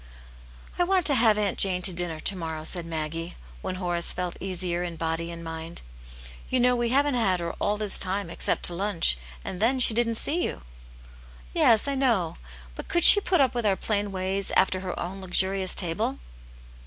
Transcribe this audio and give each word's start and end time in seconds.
"I 0.79 0.83
want 0.83 1.05
to 1.05 1.13
have 1.13 1.37
Aunt 1.37 1.59
Jane 1.59 1.83
to 1.83 1.93
dinner 1.93 2.19
to 2.19 2.35
morrow," 2.35 2.63
said 2.63 2.87
Maggie, 2.87 3.35
when 3.61 3.75
Horace 3.75 4.13
felt 4.13 4.35
easier 4.39 4.81
in 4.81 4.95
body 4.95 5.29
and 5.29 5.43
mind. 5.43 5.83
"You 6.49 6.59
know 6.59 6.75
we 6.75 6.89
haven't 6.89 7.13
had 7.13 7.39
her 7.39 7.53
all 7.61 7.77
this 7.77 7.99
time, 7.99 8.27
except 8.31 8.63
to 8.63 8.73
lunch, 8.73 9.15
and 9.45 9.61
then 9.61 9.79
she 9.79 9.93
didn't 9.93 10.15
see 10.15 10.43
you." 10.43 10.61
"Yes, 11.53 11.87
I 11.87 11.93
know. 11.93 12.37
But 12.75 12.87
could 12.87 13.03
she 13.03 13.21
put 13.21 13.41
up 13.41 13.53
with 13.53 13.63
our 13.63 13.75
plain 13.75 14.11
ways, 14.11 14.49
after 14.57 14.79
her 14.79 14.99
own 14.99 15.21
luxurious 15.21 15.75
table?" 15.75 16.17